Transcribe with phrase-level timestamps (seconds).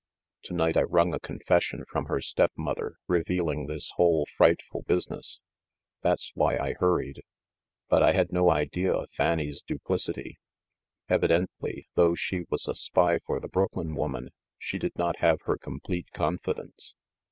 [0.45, 5.39] To night I wrung a confession from her stepmother revealing this whole frightful business.
[6.01, 7.21] That's why I hurried.
[7.87, 10.39] But I had no idea of Fanny's duplicity.
[11.07, 15.55] Evidently, though she was a spy for the Brooklyn woman, she did not have her
[15.55, 16.95] complete confidence.